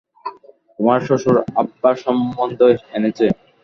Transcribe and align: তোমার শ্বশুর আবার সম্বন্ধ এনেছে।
তোমার 0.69 0.99
শ্বশুর 1.07 1.37
আবার 1.59 1.95
সম্বন্ধ 2.03 2.59
এনেছে। 2.97 3.25